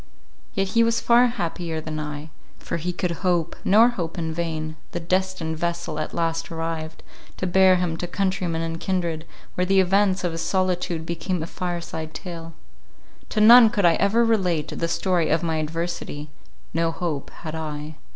Yet 0.55 0.69
he 0.69 0.81
was 0.83 0.99
far 0.99 1.27
happier 1.27 1.79
than 1.79 1.99
I: 1.99 2.31
for 2.57 2.77
he 2.77 2.91
could 2.91 3.11
hope, 3.21 3.55
nor 3.63 3.89
hope 3.89 4.17
in 4.17 4.33
vain—the 4.33 4.99
destined 4.99 5.59
vessel 5.59 5.99
at 5.99 6.11
last 6.11 6.51
arrived, 6.51 7.03
to 7.37 7.45
bear 7.45 7.75
him 7.75 7.95
to 7.97 8.07
countrymen 8.07 8.63
and 8.63 8.79
kindred, 8.79 9.25
where 9.53 9.63
the 9.65 9.79
events 9.79 10.23
of 10.23 10.31
his 10.31 10.41
solitude 10.41 11.05
became 11.05 11.43
a 11.43 11.45
fire 11.45 11.81
side 11.81 12.15
tale. 12.15 12.53
To 13.29 13.41
none 13.41 13.69
could 13.69 13.85
I 13.85 13.93
ever 13.93 14.25
relate 14.25 14.69
the 14.69 14.87
story 14.87 15.29
of 15.29 15.43
my 15.43 15.57
adversity; 15.57 16.31
no 16.73 16.89
hope 16.89 17.29
had 17.43 17.53
I. 17.53 17.97